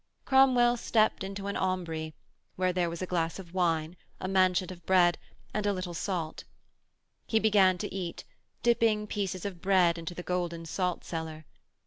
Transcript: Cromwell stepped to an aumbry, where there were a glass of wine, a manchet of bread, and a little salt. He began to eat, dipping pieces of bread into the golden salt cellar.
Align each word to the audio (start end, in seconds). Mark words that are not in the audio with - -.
Cromwell 0.25 0.77
stepped 0.77 1.21
to 1.35 1.45
an 1.45 1.55
aumbry, 1.55 2.15
where 2.55 2.73
there 2.73 2.89
were 2.89 2.97
a 3.01 3.05
glass 3.05 3.37
of 3.37 3.53
wine, 3.53 3.95
a 4.19 4.27
manchet 4.27 4.71
of 4.71 4.83
bread, 4.87 5.19
and 5.53 5.63
a 5.67 5.73
little 5.73 5.93
salt. 5.93 6.43
He 7.27 7.37
began 7.39 7.77
to 7.77 7.93
eat, 7.93 8.23
dipping 8.63 9.05
pieces 9.05 9.45
of 9.45 9.61
bread 9.61 9.99
into 9.99 10.15
the 10.15 10.23
golden 10.23 10.65
salt 10.65 11.03
cellar. 11.03 11.45